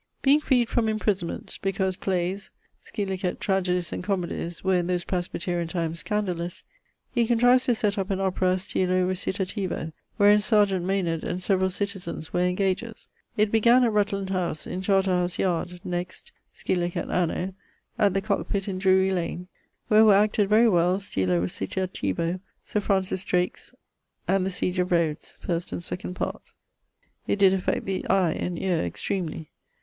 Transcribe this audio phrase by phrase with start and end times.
[0.23, 2.49] Being freed from imprisonment, (because playes,
[2.83, 3.35] scil.
[3.39, 6.63] Tragedies and Comoedies, were in those Presbyterian times scandalous)
[7.11, 12.33] he contrives to set up an Opera stylo recitativo, wherein serjeant Maynard and severall citizens
[12.33, 13.09] were engagers.
[13.37, 16.81] It began at Rutland house, in Charter house yard; next, (scil.
[17.13, 17.53] anno...)
[18.03, 19.49] at the Cock pitt in Drury lane,
[19.87, 23.71] where were acted very well stylo recitativo, Sir Francis Drake's...,
[24.27, 26.41] and the Siege of Rhodes (1st and 2d part).
[27.27, 29.51] It did affect the eie and eare extremely.